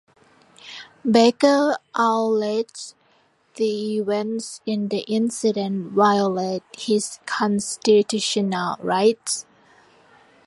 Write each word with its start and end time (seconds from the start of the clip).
Baker 1.07 1.77
alleges 1.93 2.95
the 3.53 3.97
events 3.99 4.59
in 4.65 4.87
the 4.87 5.01
incident 5.01 5.91
violated 5.91 6.63
his 6.75 7.19
constitutional 7.27 8.77
rights. 8.81 9.45